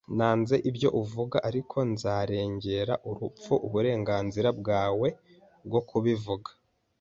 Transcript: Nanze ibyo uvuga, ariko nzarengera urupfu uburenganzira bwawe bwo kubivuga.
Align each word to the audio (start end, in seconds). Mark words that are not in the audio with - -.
Nanze 0.17 0.55
ibyo 0.69 0.89
uvuga, 1.01 1.37
ariko 1.49 1.77
nzarengera 1.91 2.93
urupfu 3.09 3.53
uburenganzira 3.67 4.49
bwawe 4.59 5.07
bwo 5.67 5.81
kubivuga. 5.89 6.49